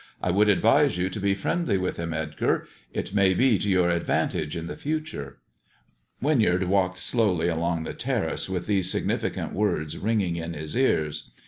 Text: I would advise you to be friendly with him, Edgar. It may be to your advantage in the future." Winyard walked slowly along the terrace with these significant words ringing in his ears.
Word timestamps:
I 0.19 0.31
would 0.31 0.49
advise 0.49 0.97
you 0.97 1.11
to 1.11 1.19
be 1.19 1.35
friendly 1.35 1.77
with 1.77 1.97
him, 1.97 2.11
Edgar. 2.11 2.67
It 2.91 3.13
may 3.13 3.35
be 3.35 3.59
to 3.59 3.69
your 3.69 3.91
advantage 3.91 4.57
in 4.57 4.65
the 4.65 4.75
future." 4.75 5.37
Winyard 6.19 6.63
walked 6.63 6.97
slowly 6.97 7.47
along 7.47 7.83
the 7.83 7.93
terrace 7.93 8.49
with 8.49 8.65
these 8.65 8.89
significant 8.89 9.53
words 9.53 9.99
ringing 9.99 10.37
in 10.37 10.53
his 10.53 10.75
ears. 10.75 11.29